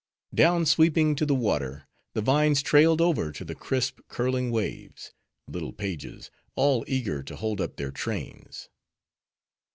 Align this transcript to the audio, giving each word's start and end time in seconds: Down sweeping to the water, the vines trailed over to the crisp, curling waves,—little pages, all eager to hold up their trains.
Down 0.33 0.65
sweeping 0.65 1.13
to 1.17 1.27
the 1.27 1.35
water, 1.35 1.87
the 2.15 2.23
vines 2.23 2.63
trailed 2.63 3.01
over 3.01 3.31
to 3.31 3.45
the 3.45 3.53
crisp, 3.53 3.99
curling 4.07 4.49
waves,—little 4.49 5.73
pages, 5.73 6.31
all 6.55 6.83
eager 6.87 7.21
to 7.21 7.35
hold 7.35 7.61
up 7.61 7.75
their 7.75 7.91
trains. 7.91 8.67